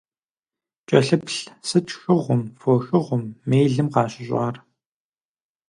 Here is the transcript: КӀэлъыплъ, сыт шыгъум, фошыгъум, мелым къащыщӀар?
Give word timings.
КӀэлъыплъ, 0.87 1.39
сыт 1.67 1.85
шыгъум, 1.93 2.41
фошыгъум, 2.59 3.23
мелым 3.49 3.87
къащыщӀар? 3.93 4.55